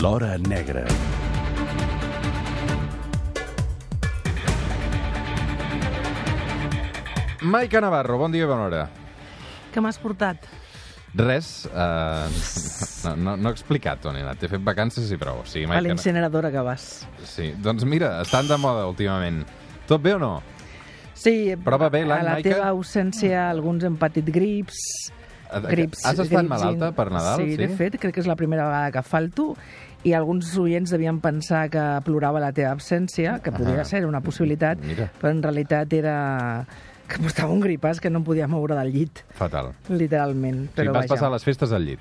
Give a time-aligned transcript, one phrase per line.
[0.00, 0.84] L'Hora Negra.
[7.42, 8.82] Maica Navarro, bon dia i bona hora.
[9.72, 10.46] Què m'has portat?
[11.18, 12.26] Res, uh,
[13.06, 14.42] no, no, no he explicat on he anat.
[14.44, 15.40] He fet vacances i prou.
[15.48, 17.06] Sí, A Maica, la incineradora que vas.
[17.24, 17.52] sí.
[17.62, 19.44] Doncs mira, estan de moda últimament.
[19.88, 20.34] Tot bé o no?
[21.18, 22.50] Sí, Prova bé a la Maica?
[22.50, 24.76] teva ausència alguns hem patit grips.
[25.68, 27.40] Grips Has estat grips malalta per Nadal?
[27.42, 29.56] Sí, de fet, crec que és la primera vegada que falto
[30.04, 33.84] i alguns oients devien pensar que plorava la teva absència, que podia Ah.
[33.84, 35.10] ser una possibilitat, Mira.
[35.20, 36.66] però en realitat era
[37.08, 39.72] que portava un gripàs que no em podia moure del llit, Fatal.
[39.88, 40.68] literalment.
[40.74, 41.14] Però Però vas vaja.
[41.14, 41.98] passar les festes al llit.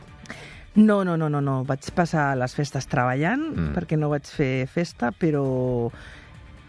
[0.76, 1.64] No, no, no, no, no.
[1.66, 3.74] Vaig passar les festes treballant, mm.
[3.74, 5.90] perquè no vaig fer festa, però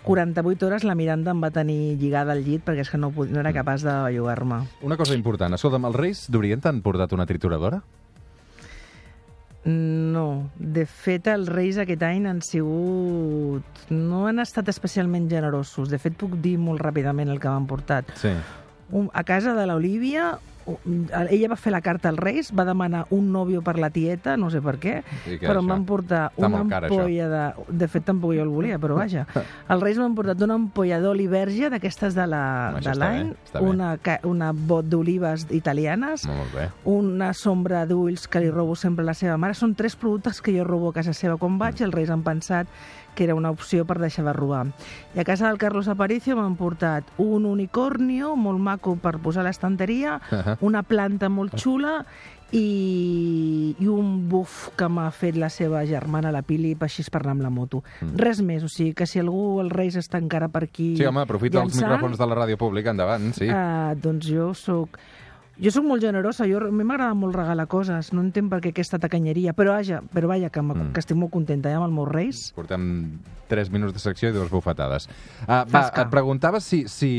[0.09, 3.41] 48 hores la Miranda em va tenir lligada al llit perquè és que no, no
[3.43, 4.63] era capaç de bellugar-me.
[4.89, 5.53] Una cosa important.
[5.53, 7.83] Escolta'm, els Reis d'Orient t'han portat una trituradora?
[9.69, 13.83] No, de fet, els Reis aquest any han sigut...
[13.93, 15.93] No han estat especialment generosos.
[15.93, 18.09] De fet, puc dir molt ràpidament el que m'han portat.
[18.17, 18.33] Sí.
[18.97, 20.39] Un, a casa de l'Olivia,
[21.31, 24.51] ella va fer la carta als Reis, va demanar un nòvio per la tieta, no
[24.51, 24.95] sé per què,
[25.41, 25.73] però em això?
[25.73, 27.43] van portar una ampolla de...
[27.79, 29.27] De fet, tampoc jo el volia, però vaja.
[29.73, 33.69] Els Reis m'han portat una ampolla d'oli verge, d'aquestes de la- això l'any, està bé.
[33.69, 36.27] una, ca- una bot d'olives italianes,
[36.85, 39.55] una sombra d'ulls que li robo sempre a la seva mare.
[39.55, 41.81] Són tres productes que jo robo a casa seva quan vaig.
[41.83, 42.67] Els Reis han pensat
[43.19, 44.69] que era una opció per deixar de robar.
[45.17, 49.49] I a casa del Carlos Aparicio m'han portat un unicornio molt maco per posar a
[49.49, 50.55] l'estanteria, Ahà.
[50.63, 52.05] una planta molt xula
[52.55, 57.35] i, i un buf que m'ha fet la seva germana, la Pili, així per anar
[57.35, 57.83] amb la moto.
[58.01, 58.15] Mm.
[58.23, 61.27] Res més, o sigui que si algú, els Reis, està encara per aquí Sí, home,
[61.27, 63.51] aprofita els llançant, micròfons de la ràdio pública, endavant, sí.
[63.51, 65.01] Uh, doncs jo sóc...
[65.59, 68.71] Jo sóc molt generosa, jo, a mi m'agrada molt regalar coses, no entenc per què
[68.71, 70.93] aquesta tacanyeria, però vaja, però vaja que, mm.
[70.95, 72.43] que estic molt contenta ja amb els meus reis.
[72.55, 72.85] Portem
[73.51, 75.09] 3 minuts de secció i dues bufetades.
[75.49, 77.11] Uh, va, et preguntava si, si,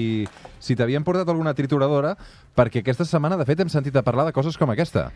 [0.63, 2.15] si t'havien portat alguna trituradora,
[2.55, 5.09] perquè aquesta setmana, de fet, hem sentit a parlar de coses com aquesta.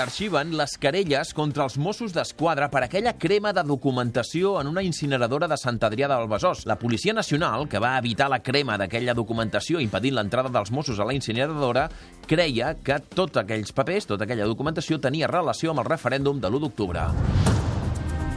[0.00, 5.48] Arxiven les querelles contra els Mossos d'Esquadra per aquella crema de documentació en una incineradora
[5.50, 6.64] de Sant Adrià del Besòs.
[6.66, 11.06] La Policia Nacional, que va evitar la crema d'aquella documentació impedint l'entrada dels Mossos a
[11.06, 11.88] la incineradora,
[12.26, 16.66] creia que tots aquells papers, tota aquella documentació, tenia relació amb el referèndum de l'1
[16.66, 17.53] d'octubre.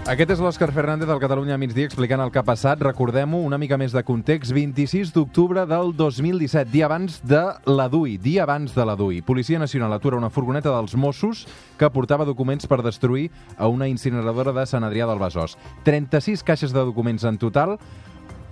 [0.07, 2.79] Aquest és l'Òscar Fernández del Catalunya a migdia explicant el que ha passat.
[2.79, 4.53] Recordem-ho, una mica més de context.
[4.55, 8.13] 26 d'octubre del 2017, dia abans de la DUI.
[8.23, 9.19] Dia abans de la DUI.
[9.27, 11.43] Policia Nacional atura una furgoneta dels Mossos
[11.75, 15.57] que portava documents per destruir a una incineradora de Sant Adrià del Besòs.
[15.83, 17.75] 36 caixes de documents en total.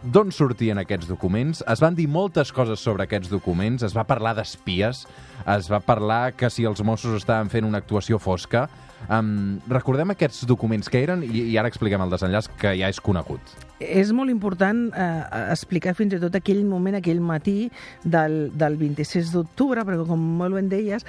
[0.03, 1.63] D'on sortien aquests documents?
[1.71, 3.87] Es van dir moltes coses sobre aquests documents.
[3.87, 5.05] Es va parlar d'espies.
[5.55, 8.67] Es va parlar que si els Mossos estaven fent una actuació fosca.
[9.09, 12.99] Um, recordem aquests documents que eren i, i ara expliquem el desenllaç que ja és
[13.03, 13.55] conegut.
[13.79, 17.71] És molt important eh, explicar fins i tot aquell moment, aquell matí
[18.03, 21.05] del, del 26 d'octubre, perquè com molt ben deies,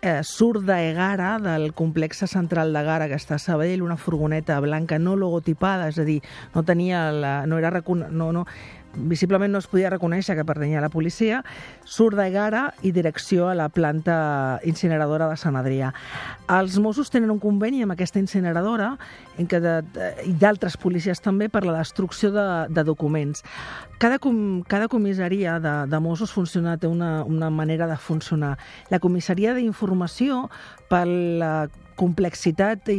[0.00, 5.16] eh, surt d'Egara, del complex central d'Egara, que està a Sabadell, una furgoneta blanca no
[5.16, 6.20] logotipada, és a dir,
[6.54, 8.06] no tenia la, no era recon...
[8.10, 8.46] no, no,
[8.94, 11.42] visiblement no es podia reconèixer que pertanyia a la policia,
[11.84, 15.92] surt d'Egara i direcció a la planta incineradora de Sant Adrià.
[16.50, 18.94] Els Mossos tenen un conveni amb aquesta incineradora
[19.38, 23.44] en què de, de, i d'altres policies també per la destrucció de, de documents.
[24.00, 28.56] Cada, com, cada comissaria de, de Mossos funciona, té una, una manera de funcionar.
[28.90, 30.48] La comissaria d'informació,
[30.90, 31.68] per la
[32.00, 32.98] complexitat i,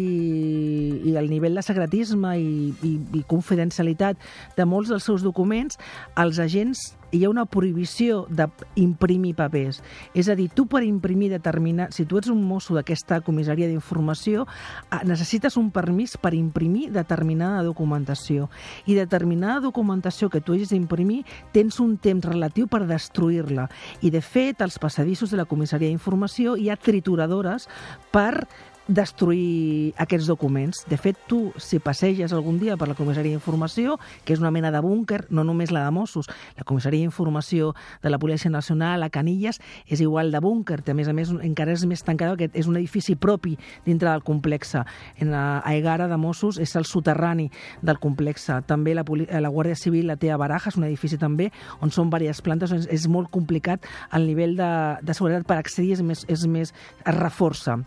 [1.12, 4.22] i el nivell de secretisme i, i, i confidencialitat
[4.58, 5.80] de molts dels seus documents,
[6.22, 9.82] els agents hi ha una prohibició d'imprimir papers.
[10.16, 11.90] És a dir, tu per imprimir determinar...
[11.92, 17.66] Si tu ets un mosso d'aquesta comissaria d'informació, eh, necessites un permís per imprimir determinada
[17.68, 18.50] documentació.
[18.88, 23.68] I determinada documentació que tu hagis d'imprimir tens un temps relatiu per destruir-la.
[24.02, 27.68] I, de fet, als passadissos de la comissaria d'informació hi ha trituradores
[28.12, 28.48] per
[28.92, 30.84] destruir aquests documents.
[30.90, 34.72] De fet, tu, si passeges algun dia per la comissaria d'informació, que és una mena
[34.72, 37.72] de búnquer, no només la de Mossos, la comissaria d'informació
[38.04, 41.72] de la Policia Nacional a Canillas és igual de búnquer, a més a més encara
[41.72, 44.76] és més tancada, que és un edifici propi dintre del complex.
[45.18, 47.50] En la a Egara de Mossos és el soterrani
[47.82, 48.50] del complex.
[48.68, 51.52] També la, la Guàrdia Civil la té a Barajas, un edifici també,
[51.82, 54.72] on són diverses plantes, és, és molt complicat el nivell de,
[55.02, 57.80] de seguretat per accedir és més, és més es reforça.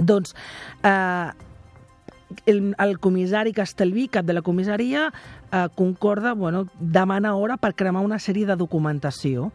[0.00, 0.34] Doncs
[0.82, 1.30] eh,
[2.46, 5.12] el, el comissari Castellví, cap de la comissaria,
[5.52, 9.50] eh, concorda, bueno, demana hora per cremar una sèrie de documentació.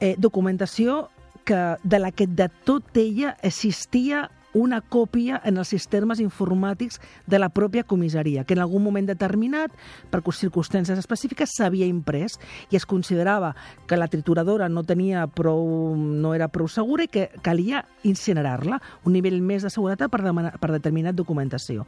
[0.00, 1.08] Eh, documentació
[1.44, 7.38] que, de la que de tot ella existia una còpia en els sistemes informàtics de
[7.38, 9.72] la pròpia comissaria, que en algun moment determinat,
[10.10, 12.38] per circumstàncies específiques, s'havia imprès
[12.70, 13.54] i es considerava
[13.86, 19.12] que la trituradora no tenia prou, no era prou segura i que calia incinerar-la, un
[19.16, 21.86] nivell més de seguretat per, demanar, per determinat documentació.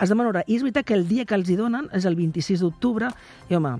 [0.00, 2.16] Es demana hora, i és veritat que el dia que els hi donen és el
[2.18, 3.10] 26 d'octubre,
[3.50, 3.74] i home,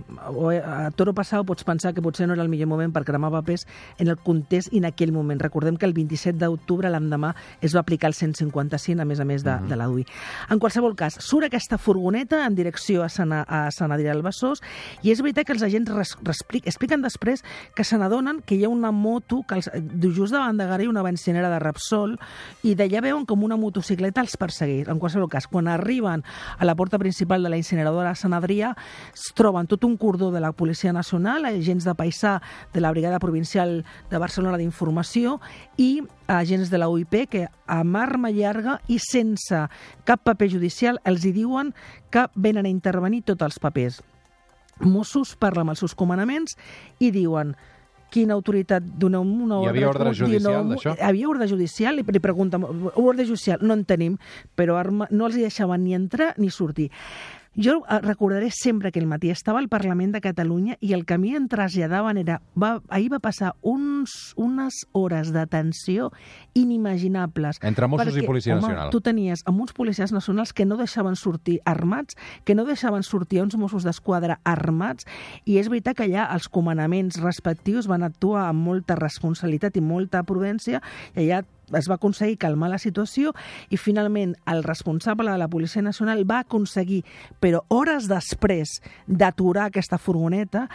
[0.63, 3.67] a toro passau pots pensar que potser no era el millor moment per cremar papers
[3.99, 5.41] en el context i en aquell moment.
[5.43, 9.45] Recordem que el 27 d'octubre, l'endemà, es va aplicar el 155, a més a més
[9.45, 9.69] de, uh -huh.
[9.69, 10.07] de la DUI.
[10.51, 14.61] En qualsevol cas, surt aquesta furgoneta en direcció a Sant, a Sant Adrià del Besòs
[15.03, 17.43] i és veritat que els agents res, resplic, expliquen després
[17.75, 19.71] que se n'adonen que hi ha una moto que els,
[20.15, 22.19] just davant de Garay una bencinera de Repsol
[22.63, 24.89] i d'allà veuen com una motocicleta els persegueix.
[24.89, 26.25] En qualsevol cas, quan arriben
[26.59, 28.75] a la porta principal de la incineradora de Sant Adrià,
[29.13, 32.41] es troben tot un cordó de la Policia Nacional, agents de paisà
[32.73, 35.41] de la Brigada Provincial de Barcelona d'Informació
[35.77, 39.67] i agents de la UIP que amb arma llarga i sense
[40.09, 41.73] cap paper judicial els hi diuen
[42.11, 44.01] que venen a intervenir tots els papers.
[44.81, 46.57] Mossos parlen amb els seus comandaments
[47.01, 47.55] i diuen
[48.13, 49.67] quina autoritat doneu una ordre...
[49.67, 50.95] Hi havia ordre judicial d'això?
[50.95, 52.61] Hi havia ordre judicial i li pregunta,
[52.95, 54.17] ordre judicial no en tenim,
[54.57, 56.91] però arma, no els hi deixaven ni entrar ni sortir.
[57.57, 61.17] Jo eh, recordaré sempre que el matí estava al Parlament de Catalunya i el que
[61.17, 62.43] a mi em traslladaven era...
[62.53, 66.11] Va, ahir va passar uns, unes hores de tensió
[66.53, 67.63] inimaginables.
[67.65, 68.93] Entre Mossos perquè, i Policia home, Nacional.
[68.93, 73.41] tu tenies amb uns policies nacionals que no deixaven sortir armats, que no deixaven sortir
[73.41, 75.09] uns Mossos d'Esquadra armats,
[75.49, 80.23] i és veritat que allà els comandaments respectius van actuar amb molta responsabilitat i molta
[80.29, 80.85] prudència,
[81.17, 83.33] i allà es va aconseguir calmar la situació
[83.71, 87.03] i finalment el responsable de la Policia Nacional va aconseguir,
[87.41, 90.67] però hores després d'aturar aquesta furgoneta,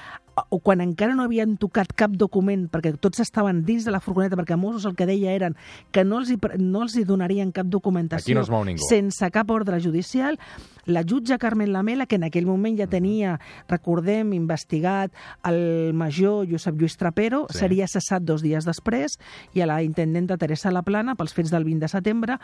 [0.50, 4.38] o quan encara no havien tocat cap document, perquè tots estaven dins de la furgoneta,
[4.40, 5.58] perquè Mossos el que deia eren
[5.92, 8.44] que no els hi, no els hi donarien cap documentació no
[8.88, 10.40] sense cap ordre judicial,
[10.86, 13.38] la jutja Carmen Lamela, que en aquell moment ja tenia,
[13.70, 15.14] recordem, investigat
[15.48, 17.62] el major Josep Lluís Trapero, sí.
[17.62, 19.20] seria cessat dos dies després,
[19.54, 22.40] i a la intendenta Teresa Laplana, pels fets del 20 de setembre,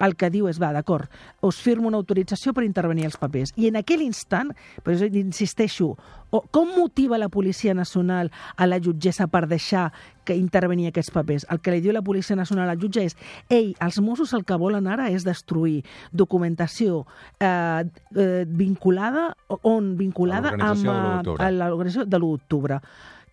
[0.00, 1.10] el que diu és, va, d'acord,
[1.46, 3.52] us firmo una autorització per intervenir els papers.
[3.56, 4.54] I en aquell instant,
[4.84, 5.94] però insisteixo,
[6.30, 9.90] com motiva la Policia Nacional a la jutgessa per deixar
[10.24, 11.46] que intervenir aquests papers.
[11.50, 13.16] El que li diu la Policia Nacional al jutge és
[13.50, 15.80] ei, els Mossos el que volen ara és destruir
[16.12, 17.04] documentació
[17.40, 19.30] eh, eh, vinculada
[19.66, 22.80] on vinculada amb l'organització de l'1 d'octubre.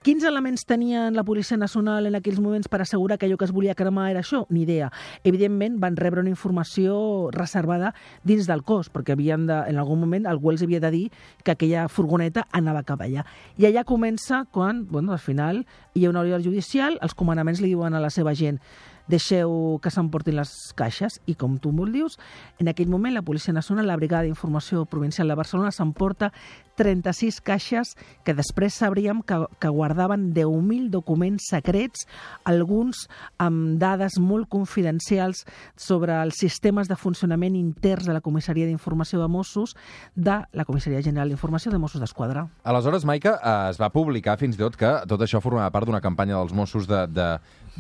[0.08, 3.52] Quins elements tenien la Policia Nacional en aquells moments per assegurar que allò que es
[3.52, 4.46] volia cremar era això?
[4.48, 4.88] Ni idea.
[5.28, 7.92] Evidentment, van rebre una informació reservada
[8.24, 11.04] dins del cos, perquè havien de, en algun moment algú els havia de dir
[11.44, 13.28] que aquella furgoneta anava cap allà.
[13.60, 17.76] I allà comença quan, bueno, al final, hi ha una ordre judicial, els comandaments li
[17.76, 18.64] diuen a la seva gent
[19.08, 22.18] deixeu que s'emportin les caixes i com tu molt dius,
[22.60, 26.32] en aquell moment la Policia Nacional, la Brigada d'Informació Provincial de Barcelona s'emporta
[26.78, 32.06] 36 caixes que després sabríem que, que guardaven 10.000 documents secrets,
[32.46, 33.08] alguns
[33.42, 35.44] amb dades molt confidencials
[35.76, 39.74] sobre els sistemes de funcionament interns de la Comissaria d'Informació de Mossos
[40.16, 42.48] de la Comissaria General d'Informació de Mossos d'Esquadra.
[42.64, 46.04] Aleshores, Maica, eh, es va publicar fins i tot que tot això formava part d'una
[46.04, 47.30] campanya dels Mossos de, de,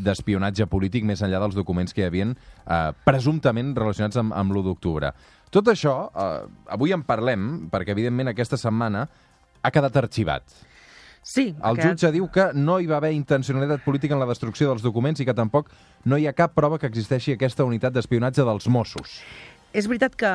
[0.03, 4.65] d'espionatge polític més enllà dels documents que hi havien eh, presumptament relacionats amb, amb l'1
[4.69, 5.11] d'octubre.
[5.53, 9.07] Tot això, eh, avui en parlem, perquè evidentment aquesta setmana
[9.61, 10.43] ha quedat arxivat.
[11.27, 11.49] Sí.
[11.59, 11.97] El quedat...
[11.97, 15.27] jutge diu que no hi va haver intencionalitat política en la destrucció dels documents i
[15.27, 15.71] que tampoc
[16.05, 19.19] no hi ha cap prova que existeixi aquesta unitat d'espionatge dels Mossos.
[19.75, 20.31] És veritat que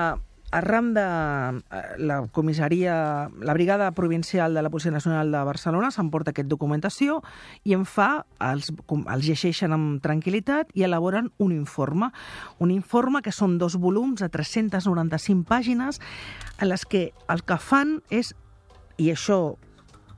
[0.53, 6.31] arran de eh, la comissaria, la brigada provincial de la Policia Nacional de Barcelona s'emporta
[6.31, 7.23] aquesta documentació
[7.65, 12.13] i en fa, els, els llegeixen amb tranquil·litat i elaboren un informe.
[12.61, 15.99] Un informe que són dos volums de 395 pàgines
[16.61, 18.35] en les que el que fan és,
[19.01, 19.57] i això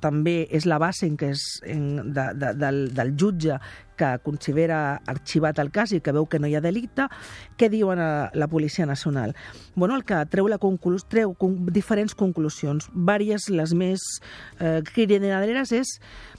[0.05, 3.57] també és la base en què és en, de, de, del, del jutge
[3.97, 7.09] que considera arxivat el cas i que veu que no hi ha delicte,
[7.59, 9.35] què diuen a la Policia Nacional?
[9.75, 12.89] Bueno, el que treu, la conclu treu con diferents conclusions.
[12.95, 14.03] Vàries, les més
[14.61, 15.95] eh, cridaderes, és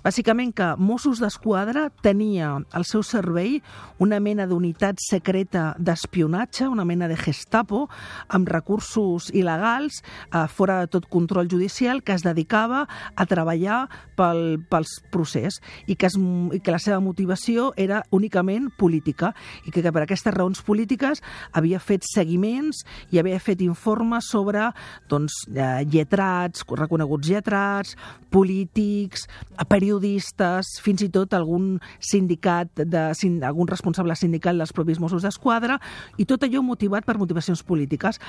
[0.06, 3.60] bàsicament que Mossos d'Esquadra tenia al seu servei
[4.00, 7.86] una mena d'unitat secreta d'espionatge, una mena de gestapo,
[8.28, 12.86] amb recursos il·legals, eh, fora de tot control judicial, que es dedicava
[13.16, 13.86] a treballar
[14.16, 19.34] pel, pels procés i que, es, i que la seva motivació informació era únicament política
[19.66, 21.22] i que, per aquestes raons polítiques
[21.54, 24.72] havia fet seguiments i havia fet informes sobre
[25.10, 27.96] doncs, eh, lletrats, reconeguts lletrats,
[28.32, 29.28] polítics,
[29.70, 33.14] periodistes, fins i tot algun sindicat, de,
[33.46, 35.80] algun responsable sindical dels propis Mossos d'Esquadra,
[36.18, 38.20] i tot allò motivat per motivacions polítiques.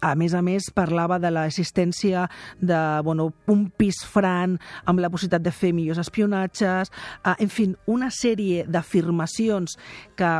[0.00, 2.28] A més a més, parlava de l'existència
[2.60, 6.92] de bueno, un pis fran amb la possibilitat de fer millors espionatges,
[7.24, 9.76] eh, en fi, una sèrie d'afirmacions
[10.18, 10.30] que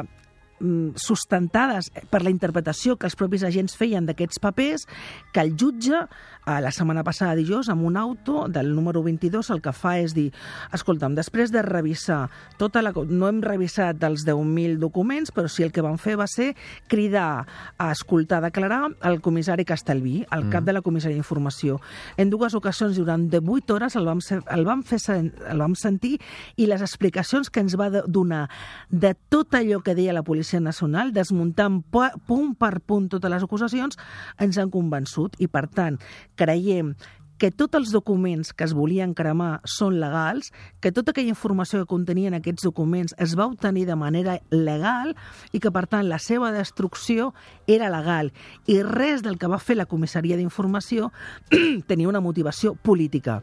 [0.96, 4.86] sustentades per la interpretació que els propis agents feien d'aquests papers,
[5.32, 9.60] que el jutge eh, la setmana passada dijous amb un auto del número 22 el
[9.62, 10.30] que fa és dir,
[10.72, 12.26] escolta'm, després de revisar
[12.58, 12.94] tota la...
[12.94, 16.54] no hem revisat els 10.000 documents, però sí el que vam fer va ser
[16.88, 17.44] cridar
[17.76, 20.66] a escoltar, a declarar el comissari Castellví, el cap mm.
[20.70, 21.80] de la comissaria d'informació.
[22.16, 26.16] En dues ocasions, durant 18 hores, el vam, ser, el vam, fer, el vam sentir
[26.56, 28.46] i les explicacions que ens va donar
[28.88, 33.98] de tot allò que deia la Policia Nacional, desmuntant punt per punt totes les acusacions,
[34.38, 35.36] ens han convençut.
[35.42, 35.98] I, per tant,
[36.38, 36.94] creiem
[37.38, 41.90] que tots els documents que es volien cremar són legals, que tota aquella informació que
[41.90, 45.14] contenien aquests documents es va obtenir de manera legal
[45.52, 47.32] i que, per tant, la seva destrucció
[47.66, 48.32] era legal.
[48.66, 51.12] I res del que va fer la comissaria d'informació
[51.90, 53.42] tenia una motivació política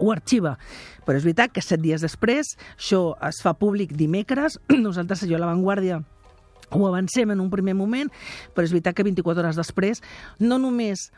[0.00, 0.56] ho arxiva.
[1.04, 5.42] Però és veritat que set dies després, això es fa públic dimecres, nosaltres, jo a
[5.42, 6.00] l'avantguàrdia,
[6.72, 8.10] ho avancem en un primer moment,
[8.54, 10.02] però és veritat que 24 hores després
[10.40, 11.10] no només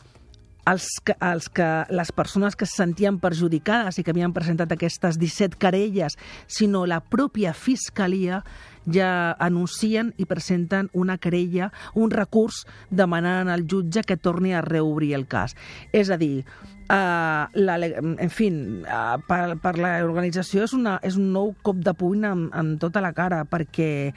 [0.66, 5.18] els que, els que, les persones que se sentien perjudicades i que havien presentat aquestes
[5.20, 6.16] 17 querelles,
[6.48, 8.42] sinó la pròpia Fiscalia
[8.90, 15.14] ja anuncien i presenten una querella, un recurs demanant al jutge que torni a reobrir
[15.16, 15.56] el cas.
[15.92, 16.44] És a dir,
[16.84, 21.94] Uh, la, en fi, uh, per, per l'organització és, una, és un nou cop de
[21.96, 24.12] puny en, en tota la cara, perquè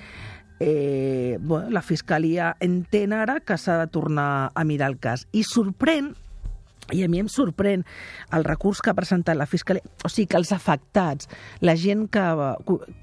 [0.59, 5.27] eh, bueno, la Fiscalia entén ara que s'ha de tornar a mirar el cas.
[5.31, 6.13] I sorprèn
[6.95, 7.83] i a mi em sorprèn
[8.35, 11.27] el recurs que ha presentat la Fiscalia, o sigui que els afectats,
[11.61, 12.23] la gent que,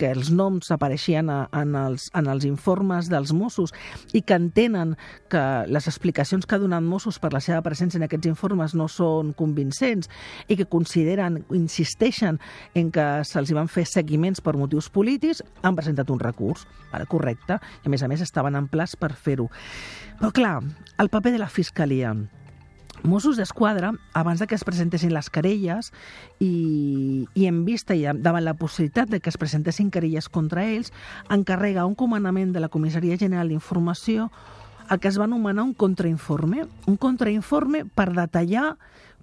[0.00, 3.74] que els noms apareixien a, en, els, en els informes dels Mossos
[4.16, 4.94] i que entenen
[5.32, 8.88] que les explicacions que ha donat Mossos per la seva presència en aquests informes no
[8.88, 10.08] són convincents
[10.48, 12.40] i que consideren, insisteixen
[12.74, 16.64] en que se'ls van fer seguiments per motius polítics, han presentat un recurs,
[16.94, 19.50] ara correcte, i a més a més estaven en plaç per fer-ho.
[20.20, 20.56] Però clar,
[20.98, 22.14] el paper de la Fiscalia
[23.04, 25.90] Mossos d'Esquadra, abans de que es presentessin les querelles
[26.40, 30.88] i, i en vista i davant la possibilitat de que es presentessin querelles contra ells,
[31.28, 34.30] encarrega un comandament de la Comissaria General d'Informació
[34.90, 38.74] el que es va anomenar un contrainforme, un contrainforme per detallar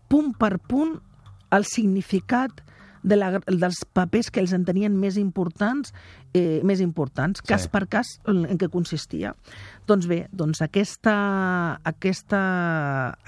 [0.10, 1.00] punt per punt
[1.52, 2.62] el significat
[3.04, 5.94] de la, dels papers que els entenien més importants,
[6.34, 7.72] eh, més importants, cas sí.
[7.74, 9.34] per cas, en, en què consistia.
[9.90, 11.16] Doncs bé, doncs aquesta,
[11.84, 12.42] aquesta,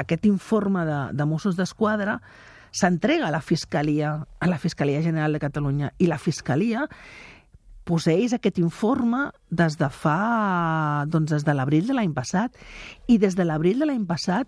[0.01, 2.19] aquest informe de, de Mossos d'Esquadra
[2.73, 6.87] s'entrega a la Fiscalia, a la Fiscalia General de Catalunya, i la Fiscalia
[7.83, 12.55] posseix aquest informe des de fa, doncs des de l'abril de l'any passat,
[13.11, 14.47] i des de l'abril de l'any passat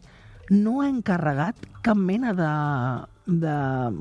[0.49, 2.49] no ha encarregat cap mena de,
[3.25, 3.53] de...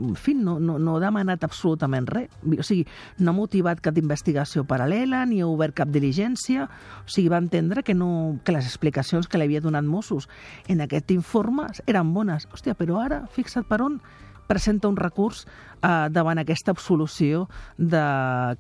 [0.09, 2.33] En fi, no, no, no ha demanat absolutament res.
[2.45, 2.85] O sigui,
[3.19, 6.69] no ha motivat cap investigació paral·lela, ni ha obert cap diligència.
[7.05, 10.29] O sigui, va entendre que, no, que les explicacions que li havia donat Mossos
[10.69, 12.49] en aquest informe eren bones.
[12.53, 14.01] Hòstia, però ara, fixa't per on
[14.45, 17.47] presenta un recurs eh, davant aquesta absolució
[17.79, 18.05] de,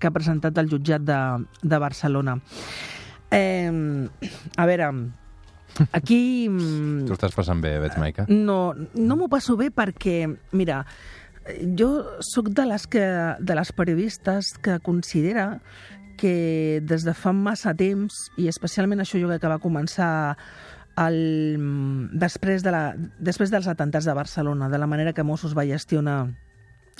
[0.00, 1.20] que ha presentat el jutjat de,
[1.60, 2.38] de Barcelona.
[3.34, 3.68] Eh,
[4.56, 4.90] a veure,
[5.92, 6.48] Aquí...
[6.50, 8.26] Mm, tu estàs passant bé, veig, Maica?
[8.30, 10.82] No, no m'ho passo bé perquè, mira,
[11.78, 11.90] jo
[12.24, 13.04] sóc de les, que,
[13.40, 15.60] de les periodistes que considera
[16.16, 20.36] que des de fa massa temps, i especialment això jo que va començar
[21.02, 21.58] el,
[22.14, 22.84] després, de la,
[23.18, 26.28] després dels atentats de Barcelona, de la manera que Mossos va gestionar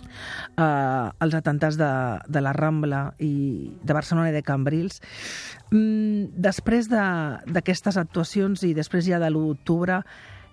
[0.05, 1.91] eh, els atentats de,
[2.29, 5.01] de la Rambla i de Barcelona i de Cambrils.
[5.71, 10.03] Mm, després d'aquestes de, actuacions i després ja de l'1 d'octubre,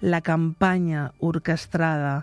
[0.01, 2.21] la campanya orquestrada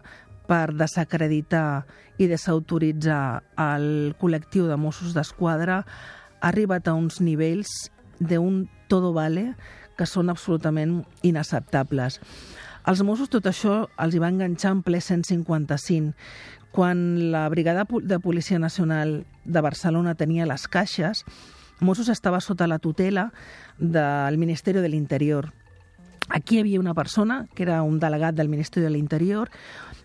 [0.49, 1.85] per desacreditar
[2.19, 9.53] i desautoritzar el col·lectiu de Mossos d'Esquadra ha arribat a uns nivells d'un todo vale
[9.99, 12.19] que són absolutament inacceptables.
[12.89, 16.15] Els Mossos tot això els hi va enganxar en ple 155,
[16.79, 21.25] quan la Brigada de Policia Nacional de Barcelona tenia les caixes,
[21.83, 23.33] Mossos estava sota la tutela
[23.79, 25.49] del Ministeri de l'Interior.
[26.29, 29.51] Aquí hi havia una persona, que era un delegat del Ministeri de l'Interior,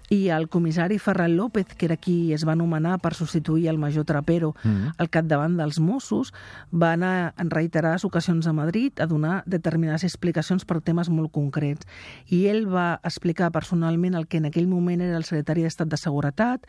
[0.09, 4.05] i el comissari Ferran López, que era qui es va nomenar per substituir el major
[4.05, 4.93] Trapero mm -hmm.
[4.97, 6.33] al capdavant dels Mossos,
[6.71, 11.87] va anar en reiterades ocasions a Madrid a donar determinades explicacions per temes molt concrets.
[12.27, 15.97] I ell va explicar personalment el que en aquell moment era el secretari d'Estat de
[15.97, 16.67] Seguretat,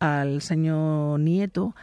[0.00, 1.74] el senyor Nieto,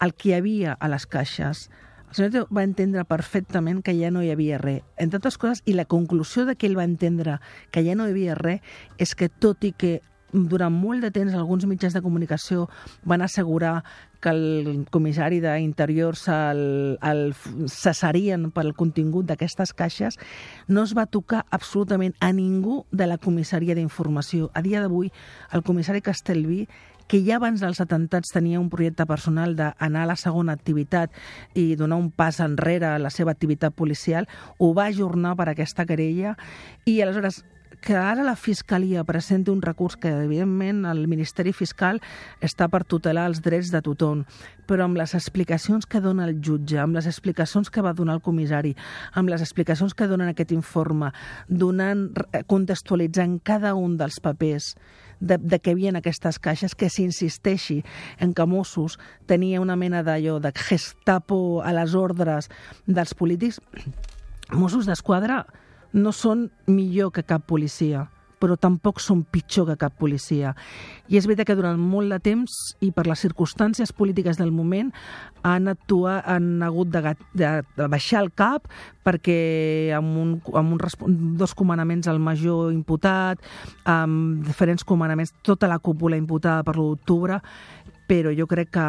[0.00, 1.70] el que hi havia a les caixes.
[2.08, 4.82] El senyor Nieto va entendre perfectament que ja no hi havia res.
[4.96, 8.10] Entre altres coses, i la conclusió de que ell va entendre que ja no hi
[8.10, 8.60] havia res
[8.98, 10.00] és que tot i que
[10.32, 12.68] durant molt de temps alguns mitjans de comunicació
[13.04, 13.82] van assegurar
[14.20, 17.22] que el comissari d'Interior se'l el
[17.70, 20.18] cessarien pel contingut d'aquestes caixes,
[20.66, 24.50] no es va tocar absolutament a ningú de la comissaria d'informació.
[24.54, 25.12] A dia d'avui,
[25.52, 26.66] el comissari Castellví
[27.08, 31.10] que ja abans dels atentats tenia un projecte personal d'anar a la segona activitat
[31.56, 35.88] i donar un pas enrere a la seva activitat policial, ho va ajornar per aquesta
[35.88, 36.36] querella
[36.84, 37.46] i aleshores
[37.80, 42.00] que ara la Fiscalia presenti un recurs que, evidentment, el Ministeri Fiscal
[42.44, 44.24] està per tutelar els drets de tothom,
[44.68, 48.24] però amb les explicacions que dona el jutge, amb les explicacions que va donar el
[48.24, 48.74] comissari,
[49.14, 51.12] amb les explicacions que donen aquest informe,
[51.48, 52.08] donant,
[52.50, 54.74] contextualitzant cada un dels papers
[55.20, 57.82] de, de què havien aquestes caixes, que s'insisteixi
[58.20, 62.50] en que Mossos tenia una mena d'allò de gestapo a les ordres
[62.86, 63.62] dels polítics,
[64.52, 65.44] Mossos d'Esquadra
[65.92, 68.06] no són millor que cap policia,
[68.38, 70.54] però tampoc són pitjor que cap policia.
[71.10, 72.54] I és veritat que durant molt de temps
[72.84, 74.92] i per les circumstàncies polítiques del moment
[75.42, 78.68] han, actuat, han hagut de, de, de baixar el cap
[79.06, 83.42] perquè amb, un, amb un, dos comandaments al major imputat,
[83.88, 87.42] amb diferents comandaments, tota la cúpula imputada per l'1 d'octubre,
[88.08, 88.86] però jo crec que,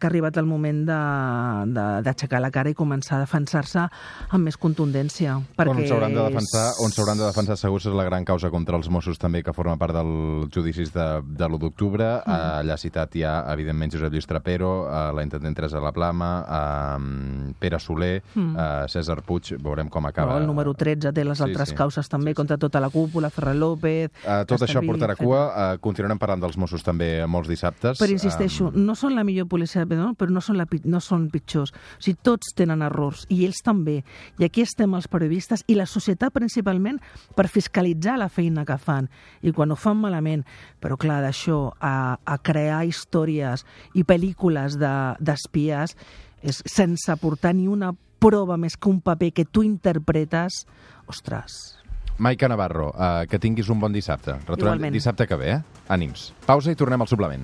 [0.00, 5.36] que ha arribat el moment d'aixecar la cara i començar a defensar-se amb més contundència.
[5.58, 8.78] Perquè on s'hauran de defensar, on s'hauran de defensar segur és la gran causa contra
[8.78, 12.08] els Mossos també, que forma part dels judicis de, de l'1 d'octubre.
[12.24, 12.38] Mm.
[12.64, 14.72] Allà citat ja, evidentment, Josep Lluís Trapero,
[15.14, 18.54] la intendent Teresa La Plama, eh, Pere Soler, mm.
[18.56, 20.38] eh, César Puig, veurem com acaba.
[20.38, 21.78] No, el número 13 té les sí, altres sí.
[21.78, 22.40] causes també, sí, sí.
[22.40, 24.10] contra tota la cúpula, Ferrer López...
[24.24, 25.44] Eh, tot això portarà cua.
[25.50, 27.98] Eh, continuarem parlant dels Mossos també molts dissabtes.
[28.00, 30.14] Però insisteixo, repeteixo, no són la millor policia, no?
[30.14, 31.72] però no són, la, no són pitjors.
[31.72, 34.02] O sigui, tots tenen errors, i ells també.
[34.38, 37.00] I aquí estem els periodistes i la societat principalment
[37.34, 39.08] per fiscalitzar la feina que fan.
[39.42, 40.44] I quan ho fan malament,
[40.80, 43.64] però clar, d'això a, a crear històries
[43.94, 46.10] i pel·lícules d'espies de,
[46.44, 50.64] és sense aportar ni una prova més que un paper que tu interpretes,
[51.08, 51.80] ostres,
[52.14, 54.36] Maica Navarro, uh, que tinguis un bon dissabte.
[54.46, 55.80] Retornem dissabte que ve, eh?
[55.90, 56.28] Ànims.
[56.46, 57.42] Pausa i tornem al suplement.